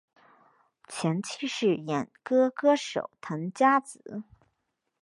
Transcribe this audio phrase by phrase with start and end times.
[0.87, 4.23] 前妻是演歌歌手藤圭子。